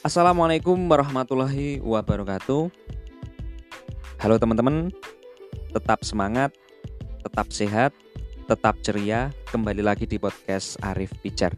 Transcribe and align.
Assalamualaikum 0.00 0.88
warahmatullahi 0.88 1.76
wabarakatuh. 1.84 2.72
Halo 4.16 4.40
teman-teman, 4.40 4.88
tetap 5.76 6.00
semangat, 6.08 6.56
tetap 7.20 7.52
sehat, 7.52 7.92
tetap 8.48 8.80
ceria. 8.80 9.28
Kembali 9.52 9.84
lagi 9.84 10.08
di 10.08 10.16
podcast 10.16 10.80
Arif 10.80 11.12
Pijar. 11.20 11.52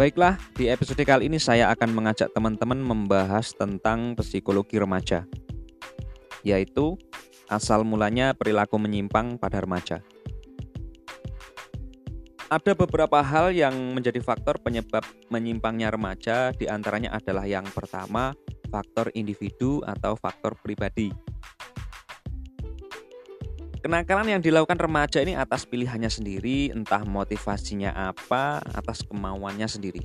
Baiklah, 0.00 0.40
di 0.56 0.72
episode 0.72 1.04
kali 1.04 1.28
ini 1.28 1.36
saya 1.36 1.68
akan 1.68 1.92
mengajak 1.92 2.32
teman-teman 2.32 2.80
membahas 2.80 3.52
tentang 3.52 4.16
psikologi 4.16 4.80
remaja, 4.80 5.28
yaitu 6.40 6.96
asal 7.52 7.84
mulanya 7.84 8.32
perilaku 8.32 8.80
menyimpang 8.80 9.36
pada 9.36 9.60
remaja 9.60 10.00
ada 12.52 12.76
beberapa 12.76 13.24
hal 13.24 13.56
yang 13.56 13.72
menjadi 13.96 14.20
faktor 14.20 14.60
penyebab 14.60 15.00
menyimpangnya 15.32 15.88
remaja, 15.88 16.52
di 16.52 16.68
antaranya 16.68 17.16
adalah 17.16 17.48
yang 17.48 17.64
pertama, 17.72 18.36
faktor 18.68 19.08
individu 19.16 19.80
atau 19.88 20.12
faktor 20.20 20.52
pribadi. 20.60 21.08
Kenakalan 23.80 24.36
yang 24.36 24.42
dilakukan 24.44 24.76
remaja 24.76 25.24
ini 25.24 25.32
atas 25.32 25.64
pilihannya 25.64 26.12
sendiri, 26.12 26.76
entah 26.76 27.08
motivasinya 27.08 27.96
apa, 27.96 28.60
atas 28.76 29.00
kemauannya 29.08 29.66
sendiri. 29.66 30.04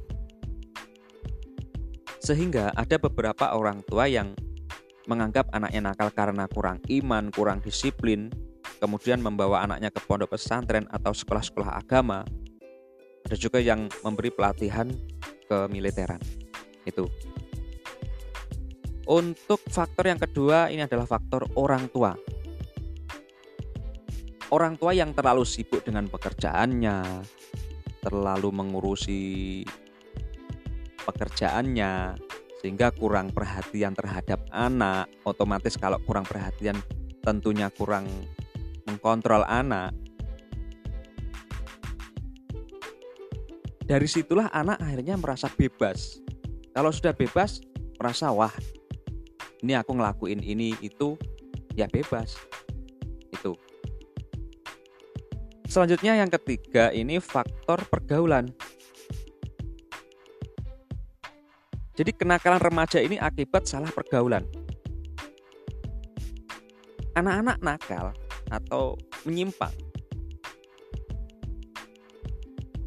Sehingga 2.23 2.71
ada 2.79 2.95
beberapa 2.95 3.51
orang 3.59 3.83
tua 3.83 4.07
yang 4.07 4.31
menganggap 5.03 5.51
anaknya 5.51 5.91
nakal 5.91 6.09
karena 6.15 6.47
kurang 6.47 6.79
iman, 6.87 7.27
kurang 7.27 7.59
disiplin, 7.59 8.31
kemudian 8.77 9.19
membawa 9.19 9.65
anaknya 9.65 9.89
ke 9.89 9.99
pondok 10.05 10.37
pesantren 10.37 10.85
atau 10.89 11.11
sekolah-sekolah 11.11 11.81
agama. 11.81 12.21
Ada 13.27 13.35
juga 13.35 13.59
yang 13.59 13.91
memberi 14.05 14.31
pelatihan 14.31 14.87
ke 15.49 15.67
militeran. 15.67 16.21
Itu. 16.87 17.11
Untuk 19.07 19.63
faktor 19.67 20.07
yang 20.07 20.19
kedua 20.19 20.71
ini 20.71 20.83
adalah 20.83 21.07
faktor 21.07 21.47
orang 21.55 21.91
tua. 21.91 22.15
Orang 24.47 24.79
tua 24.79 24.95
yang 24.95 25.11
terlalu 25.11 25.43
sibuk 25.43 25.83
dengan 25.83 26.07
pekerjaannya, 26.07 27.03
terlalu 27.99 28.49
mengurusi 28.55 29.63
pekerjaannya 31.03 32.15
sehingga 32.63 32.95
kurang 32.95 33.35
perhatian 33.35 33.91
terhadap 33.91 34.43
anak. 34.51 35.11
Otomatis 35.27 35.75
kalau 35.75 35.99
kurang 36.03 36.23
perhatian 36.23 36.79
tentunya 37.23 37.67
kurang 37.71 38.07
mengkontrol 38.97 39.45
anak. 39.45 39.93
Dari 43.85 44.09
situlah 44.09 44.49
anak 44.49 44.81
akhirnya 44.81 45.15
merasa 45.15 45.47
bebas. 45.53 46.17
Kalau 46.73 46.89
sudah 46.89 47.13
bebas, 47.13 47.61
merasa 48.01 48.33
wah, 48.33 48.51
ini 49.61 49.77
aku 49.77 49.93
ngelakuin 49.95 50.41
ini 50.41 50.73
itu 50.81 51.15
ya 51.77 51.85
bebas. 51.87 52.35
Itu. 53.31 53.53
Selanjutnya 55.69 56.17
yang 56.17 56.33
ketiga 56.33 56.89
ini 56.89 57.21
faktor 57.21 57.85
pergaulan. 57.85 58.49
Jadi 61.93 62.11
kenakalan 62.17 62.61
remaja 62.61 62.97
ini 62.99 63.21
akibat 63.21 63.69
salah 63.69 63.89
pergaulan. 63.93 64.43
Anak-anak 67.17 67.57
nakal 67.63 68.13
atau 68.51 68.95
menyimpang. 69.27 69.73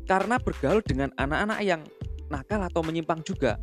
Karena 0.08 0.42
bergaul 0.42 0.82
dengan 0.82 1.14
anak-anak 1.14 1.60
yang 1.62 1.82
nakal 2.32 2.66
atau 2.66 2.82
menyimpang 2.82 3.22
juga. 3.22 3.58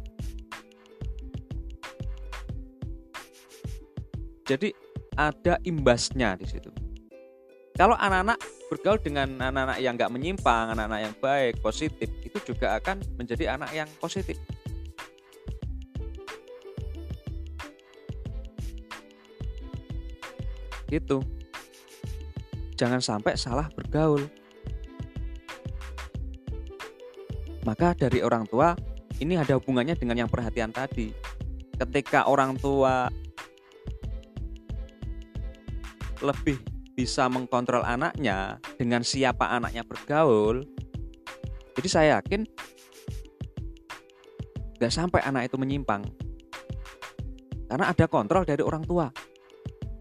Jadi 4.47 4.71
ada 5.19 5.59
imbasnya 5.67 6.39
di 6.39 6.47
situ. 6.47 6.71
Kalau 7.75 7.99
anak-anak 7.99 8.39
bergaul 8.71 8.99
dengan 9.03 9.37
anak-anak 9.43 9.77
yang 9.83 9.99
nggak 9.99 10.13
menyimpang, 10.13 10.71
anak-anak 10.71 11.01
yang 11.03 11.15
baik, 11.19 11.53
positif, 11.59 12.09
itu 12.23 12.39
juga 12.47 12.79
akan 12.79 13.03
menjadi 13.19 13.59
anak 13.59 13.75
yang 13.75 13.89
positif. 13.99 14.39
Gitu 20.87 21.36
jangan 22.77 23.01
sampai 23.01 23.33
salah 23.33 23.67
bergaul. 23.73 24.23
Maka 27.65 27.97
dari 27.97 28.23
orang 28.23 28.47
tua 28.47 28.77
ini 29.19 29.35
ada 29.35 29.57
hubungannya 29.57 29.97
dengan 29.97 30.23
yang 30.23 30.29
perhatian 30.31 30.71
tadi. 30.71 31.11
Ketika 31.75 32.29
orang 32.29 32.55
tua 32.55 33.09
lebih 36.23 36.61
bisa 36.97 37.29
mengkontrol 37.29 37.85
anaknya 37.85 38.57
dengan 38.79 39.01
siapa 39.03 39.51
anaknya 39.51 39.83
bergaul, 39.83 40.63
jadi 41.77 41.87
saya 41.89 42.07
yakin 42.17 42.45
nggak 44.77 44.93
sampai 44.93 45.21
anak 45.25 45.49
itu 45.49 45.57
menyimpang. 45.57 46.05
Karena 47.67 47.91
ada 47.91 48.05
kontrol 48.07 48.47
dari 48.47 48.63
orang 48.63 48.81
tua. 48.87 49.11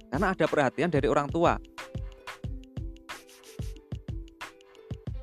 Karena 0.06 0.32
ada 0.32 0.47
perhatian 0.47 0.88
dari 0.88 1.10
orang 1.10 1.26
tua. 1.28 1.58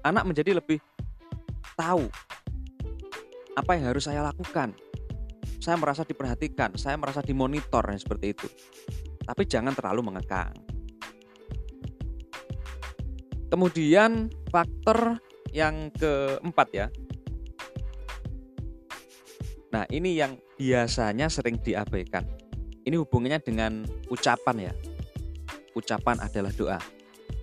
Anak 0.03 0.23
menjadi 0.27 0.59
lebih 0.59 0.83
tahu 1.79 2.05
apa 3.55 3.71
yang 3.79 3.89
harus 3.89 4.05
saya 4.05 4.21
lakukan. 4.21 4.75
Saya 5.63 5.79
merasa 5.79 6.03
diperhatikan, 6.03 6.75
saya 6.75 6.99
merasa 6.99 7.23
dimonitor 7.23 7.87
yang 7.87 7.99
seperti 7.99 8.35
itu. 8.35 8.47
Tapi 9.23 9.47
jangan 9.47 9.71
terlalu 9.71 10.11
mengekang. 10.11 10.51
Kemudian 13.47 14.27
faktor 14.51 15.23
yang 15.55 15.87
keempat 15.95 16.67
ya. 16.75 16.87
Nah, 19.71 19.87
ini 19.87 20.19
yang 20.19 20.35
biasanya 20.59 21.31
sering 21.31 21.63
diabaikan. 21.63 22.27
Ini 22.83 22.99
hubungannya 22.99 23.39
dengan 23.39 23.87
ucapan 24.11 24.69
ya. 24.69 24.73
Ucapan 25.73 26.19
adalah 26.19 26.51
doa. 26.51 26.79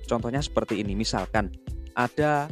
Contohnya 0.04 0.44
seperti 0.44 0.82
ini, 0.82 0.92
misalkan 0.92 1.48
ada 1.95 2.47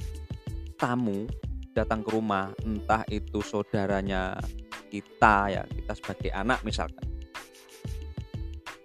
tamu 0.78 1.26
datang 1.74 2.02
ke 2.02 2.10
rumah, 2.10 2.50
entah 2.66 3.06
itu 3.06 3.38
saudaranya 3.38 4.34
kita 4.90 5.52
ya, 5.52 5.62
kita 5.68 5.92
sebagai 5.94 6.30
anak 6.34 6.58
misalkan. 6.66 7.06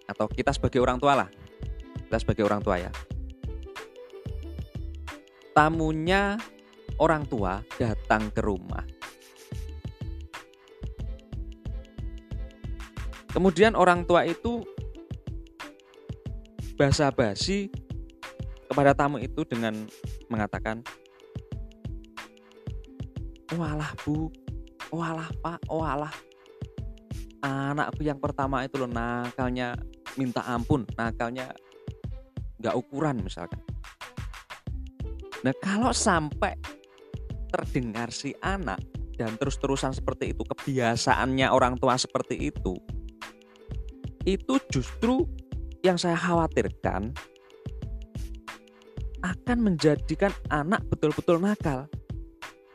Atau 0.05 0.29
kita 0.29 0.53
sebagai 0.53 0.83
orang 0.83 1.01
tua 1.01 1.25
lah. 1.25 1.29
Kita 2.05 2.17
sebagai 2.21 2.45
orang 2.45 2.61
tua 2.61 2.77
ya. 2.77 2.91
Tamunya 5.57 6.37
orang 7.01 7.25
tua 7.25 7.61
datang 7.77 8.29
ke 8.29 8.41
rumah. 8.41 8.85
Kemudian 13.33 13.73
orang 13.73 14.05
tua 14.05 14.29
itu 14.29 14.61
basa-basi 16.77 17.73
kepada 18.69 18.93
tamu 18.93 19.17
itu 19.17 19.41
dengan 19.45 19.73
mengatakan 20.33 20.81
walah 23.53 23.93
bu. 24.01 24.33
Walah 24.89 25.29
pak. 25.41 25.61
Walah 25.69 26.13
anakku 27.43 28.07
yang 28.07 28.17
pertama 28.23 28.63
itu 28.63 28.79
loh 28.79 28.87
nakalnya 28.87 29.75
minta 30.15 30.39
ampun 30.47 30.87
nakalnya 30.95 31.51
nggak 32.63 32.75
ukuran 32.79 33.19
misalkan. 33.19 33.59
Nah 35.43 35.51
kalau 35.59 35.91
sampai 35.91 36.55
terdengar 37.51 38.09
si 38.15 38.31
anak 38.39 38.79
dan 39.19 39.35
terus-terusan 39.35 39.93
seperti 39.93 40.31
itu 40.33 40.41
kebiasaannya 40.41 41.51
orang 41.51 41.77
tua 41.77 41.99
seperti 41.99 42.49
itu 42.49 42.73
itu 44.23 44.55
justru 44.71 45.27
yang 45.83 45.99
saya 45.99 46.15
khawatirkan 46.15 47.11
akan 49.23 49.57
menjadikan 49.71 50.35
anak 50.51 50.83
betul-betul 50.91 51.39
nakal. 51.39 51.87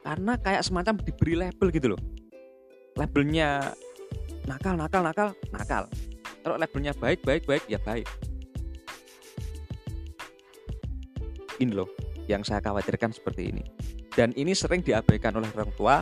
Karena 0.00 0.40
kayak 0.40 0.64
semacam 0.64 0.96
diberi 1.04 1.36
label 1.36 1.68
gitu 1.68 1.86
loh. 1.92 2.00
Labelnya 2.96 3.76
nakal 4.48 4.74
nakal 4.80 5.04
nakal 5.04 5.28
nakal. 5.52 5.84
Kalau 6.40 6.56
labelnya 6.56 6.96
baik 6.96 7.20
baik 7.22 7.44
baik 7.44 7.64
ya 7.68 7.76
baik. 7.84 8.08
Ini 11.60 11.76
loh 11.76 11.92
yang 12.24 12.40
saya 12.40 12.64
khawatirkan 12.64 13.12
seperti 13.12 13.52
ini. 13.52 13.62
Dan 14.16 14.32
ini 14.34 14.56
sering 14.56 14.80
diabaikan 14.80 15.36
oleh 15.36 15.52
orang 15.52 15.70
tua. 15.76 15.96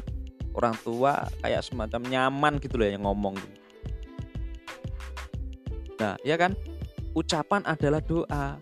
Orang 0.57 0.79
tua 0.81 1.29
kayak 1.45 1.67
semacam 1.67 2.01
nyaman 2.07 2.57
gitu 2.63 2.81
loh 2.81 2.89
yang 2.89 3.03
ngomong. 3.05 3.37
Nah 6.01 6.15
ya 6.23 6.39
kan? 6.39 6.55
Ucapan 7.17 7.65
adalah 7.65 8.05
doa 8.05 8.61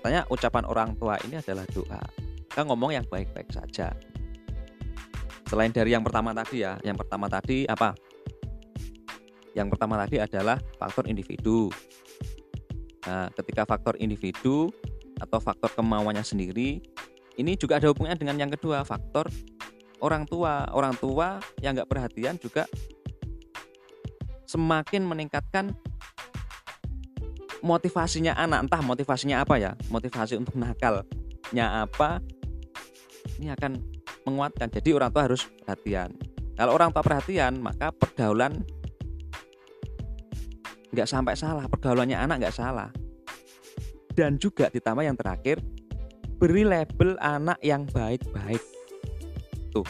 Katanya 0.00 0.24
ucapan 0.32 0.64
orang 0.64 0.96
tua 0.96 1.20
ini 1.28 1.36
adalah 1.36 1.68
doa. 1.68 2.00
Kita 2.48 2.64
ngomong 2.64 2.96
yang 2.96 3.04
baik-baik 3.04 3.52
saja. 3.52 3.92
selain 5.50 5.74
dari 5.74 5.90
yang 5.90 6.06
pertama 6.06 6.30
tadi 6.30 6.62
ya 6.62 6.78
yang 6.86 6.94
pertama 6.94 7.26
tadi 7.26 7.66
apa 7.66 7.90
yang 9.58 9.66
pertama 9.66 9.98
tadi 9.98 10.22
adalah 10.22 10.62
faktor 10.78 11.10
individu 11.10 11.66
nah 13.02 13.26
ketika 13.34 13.66
faktor 13.66 13.98
individu 13.98 14.70
atau 15.18 15.42
faktor 15.42 15.74
kemauannya 15.74 16.22
sendiri 16.22 16.78
ini 17.34 17.58
juga 17.58 17.82
ada 17.82 17.90
hubungannya 17.90 18.22
dengan 18.22 18.46
yang 18.46 18.50
kedua 18.54 18.86
faktor 18.86 19.26
orang 19.98 20.22
tua 20.30 20.70
orang 20.70 20.94
tua 20.94 21.42
yang 21.58 21.74
nggak 21.74 21.90
perhatian 21.90 22.38
juga 22.38 22.70
semakin 24.46 25.02
meningkatkan 25.02 25.74
motivasinya 27.60 28.36
anak 28.36 28.68
entah 28.68 28.82
motivasinya 28.82 29.44
apa 29.44 29.60
ya 29.60 29.72
motivasi 29.92 30.36
untuk 30.40 30.56
nakalnya 30.56 31.84
apa 31.84 32.24
ini 33.40 33.52
akan 33.52 33.80
menguatkan. 34.24 34.68
Jadi 34.68 34.92
orang 34.92 35.10
tua 35.12 35.28
harus 35.28 35.48
perhatian. 35.64 36.12
Kalau 36.56 36.76
orang 36.76 36.92
tua 36.92 37.00
perhatian, 37.00 37.56
maka 37.56 37.88
pergaulan 37.88 38.60
nggak 40.90 41.08
sampai 41.08 41.34
salah, 41.38 41.64
pergaulannya 41.70 42.18
anak 42.18 42.44
nggak 42.44 42.56
salah. 42.56 42.90
Dan 44.12 44.36
juga 44.36 44.68
ditambah 44.68 45.00
yang 45.06 45.16
terakhir, 45.16 45.62
beri 46.36 46.66
label 46.66 47.16
anak 47.22 47.56
yang 47.64 47.88
baik-baik. 47.88 48.60
Tuh. 49.72 49.86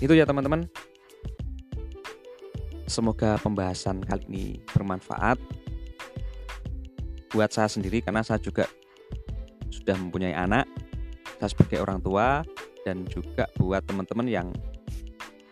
Itu 0.00 0.14
ya 0.16 0.24
teman-teman. 0.24 0.64
Semoga 2.94 3.34
pembahasan 3.42 4.06
kali 4.06 4.22
ini 4.30 4.46
bermanfaat 4.70 5.34
buat 7.34 7.50
saya 7.50 7.66
sendiri 7.66 7.98
karena 7.98 8.22
saya 8.22 8.38
juga 8.38 8.70
sudah 9.66 9.98
mempunyai 9.98 10.30
anak, 10.30 10.62
saya 11.42 11.50
sebagai 11.50 11.82
orang 11.82 11.98
tua 11.98 12.46
dan 12.86 13.02
juga 13.10 13.50
buat 13.58 13.82
teman-teman 13.82 14.30
yang 14.30 14.54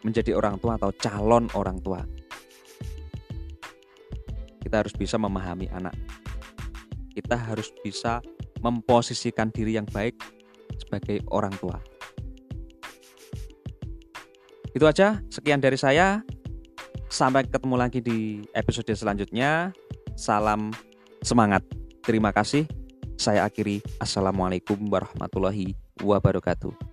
menjadi 0.06 0.38
orang 0.38 0.62
tua 0.62 0.78
atau 0.78 0.94
calon 0.94 1.50
orang 1.58 1.82
tua. 1.82 2.06
Kita 4.62 4.86
harus 4.86 4.94
bisa 4.94 5.18
memahami 5.18 5.66
anak. 5.74 5.98
Kita 7.10 7.34
harus 7.34 7.74
bisa 7.82 8.22
memposisikan 8.62 9.50
diri 9.50 9.74
yang 9.74 9.90
baik 9.90 10.14
sebagai 10.78 11.18
orang 11.34 11.58
tua. 11.58 11.82
Itu 14.70 14.86
aja, 14.86 15.18
sekian 15.26 15.58
dari 15.58 15.74
saya. 15.74 16.22
Sampai 17.12 17.44
ketemu 17.44 17.76
lagi 17.76 18.00
di 18.00 18.40
episode 18.56 18.88
selanjutnya. 18.96 19.68
Salam 20.16 20.72
semangat. 21.20 21.60
Terima 22.00 22.32
kasih. 22.32 22.64
Saya 23.20 23.44
akhiri. 23.44 23.84
Assalamualaikum 24.00 24.80
warahmatullahi 24.88 25.76
wabarakatuh. 26.00 26.91